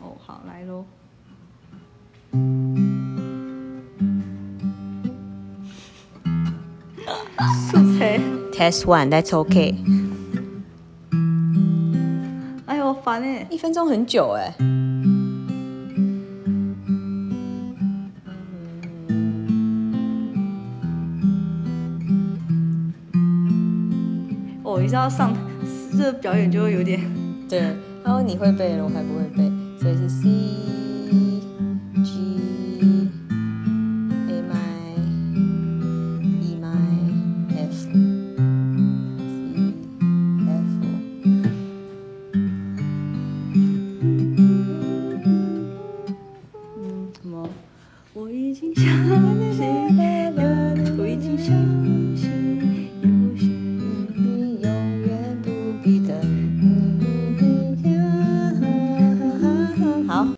[0.00, 0.84] 哦，好，来喽。
[7.70, 8.18] 素 材
[8.52, 9.74] ，Test one, that's okay。
[12.66, 13.46] 哎呦，烦哎！
[13.50, 14.54] 一分钟很久哎。
[24.62, 25.34] 我，一下要上
[25.98, 27.00] 这表演就会有点。
[27.48, 27.60] 对，
[28.04, 29.50] 然后你会背了，我还不会背，
[47.22, 47.48] 什么？
[48.14, 49.16] 我已经想你了。
[49.90, 49.99] 嗯